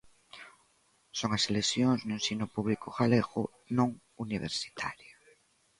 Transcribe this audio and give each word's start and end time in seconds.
Son 1.19 1.29
as 1.37 1.43
eleccións 1.51 1.99
no 2.03 2.13
ensino 2.19 2.45
público 2.55 2.87
galego 2.99 3.41
non 3.77 3.89
universitario. 4.25 5.15